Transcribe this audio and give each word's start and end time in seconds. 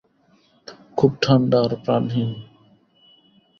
খুব 0.97 1.11
ঠান্ডা 1.21 1.57
আর 1.63 1.73
প্রাণহীন। 1.83 2.31